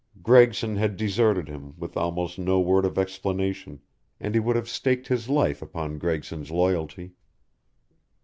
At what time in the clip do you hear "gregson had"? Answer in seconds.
0.23-0.97